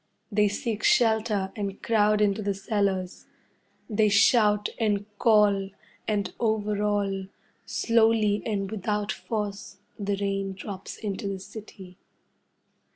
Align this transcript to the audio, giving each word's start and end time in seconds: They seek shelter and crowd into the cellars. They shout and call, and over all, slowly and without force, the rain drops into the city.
They 0.31 0.47
seek 0.47 0.81
shelter 0.81 1.51
and 1.55 1.79
crowd 1.83 2.21
into 2.21 2.41
the 2.41 2.55
cellars. 2.55 3.27
They 3.87 4.09
shout 4.09 4.67
and 4.79 5.05
call, 5.19 5.69
and 6.07 6.33
over 6.39 6.81
all, 6.81 7.27
slowly 7.67 8.41
and 8.43 8.71
without 8.71 9.11
force, 9.11 9.77
the 9.99 10.17
rain 10.19 10.53
drops 10.53 10.97
into 10.97 11.27
the 11.27 11.37
city. 11.39 11.99